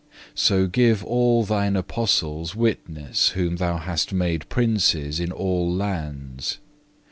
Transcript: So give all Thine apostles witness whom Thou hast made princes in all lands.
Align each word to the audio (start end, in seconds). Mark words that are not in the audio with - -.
So 0.33 0.65
give 0.65 1.03
all 1.05 1.43
Thine 1.43 1.75
apostles 1.75 2.55
witness 2.55 3.29
whom 3.37 3.57
Thou 3.57 3.77
hast 3.77 4.11
made 4.11 4.49
princes 4.49 5.19
in 5.19 5.31
all 5.31 5.71
lands. 5.71 6.57